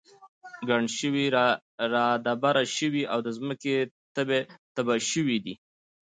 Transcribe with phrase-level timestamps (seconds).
[0.69, 1.25] ګڼ شوي
[1.93, 3.75] را دبره شوي او د ځمکې
[4.75, 5.53] تبی شوي دي.